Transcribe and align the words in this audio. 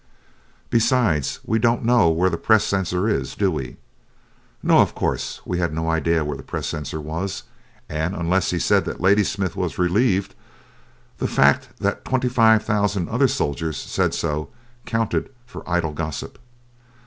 "Besides, 0.71 1.39
we 1.45 1.59
don't 1.59 1.85
know 1.85 2.09
where 2.09 2.31
the 2.31 2.35
press 2.35 2.63
censor 2.63 3.07
is, 3.07 3.35
do 3.35 3.51
we?" 3.51 3.77
No, 4.63 4.79
of 4.79 4.95
course 4.95 5.41
we 5.45 5.59
had 5.59 5.71
no 5.75 5.91
idea 5.91 6.25
where 6.25 6.35
the 6.35 6.41
press 6.41 6.65
censor 6.65 6.99
was, 6.99 7.43
and 7.87 8.15
unless 8.15 8.49
he 8.49 8.57
said 8.57 8.85
that 8.85 8.99
Ladysmith 8.99 9.55
was 9.55 9.77
relieved, 9.77 10.33
the 11.19 11.27
fact 11.27 11.69
that 11.81 12.03
twenty 12.03 12.29
five 12.29 12.65
thousand 12.65 13.09
other 13.09 13.27
soldiers 13.27 13.77
said 13.77 14.15
so 14.15 14.49
counted 14.87 15.29
for 15.45 15.61
idle 15.69 15.93
gossip. 15.93 16.39